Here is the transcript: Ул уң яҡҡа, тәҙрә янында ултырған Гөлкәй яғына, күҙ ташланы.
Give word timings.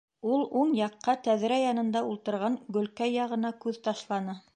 Ул 0.35 0.39
уң 0.59 0.71
яҡҡа, 0.77 1.13
тәҙрә 1.27 1.59
янында 1.63 2.03
ултырған 2.13 2.57
Гөлкәй 2.79 3.13
яғына, 3.17 3.53
күҙ 3.67 3.79
ташланы. 3.89 4.37